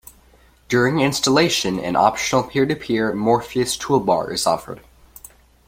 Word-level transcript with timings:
During 0.67 0.99
installation, 0.99 1.77
an 1.77 1.95
optional 1.95 2.41
peer-to-peer 2.41 3.13
Morpheus 3.13 3.77
Toolbar 3.77 4.31
is 4.33 4.47
offered. 4.47 4.81